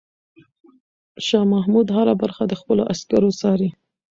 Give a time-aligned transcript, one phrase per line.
[1.25, 3.69] شاه محمود هره برخه د خپلو عسکرو څاري.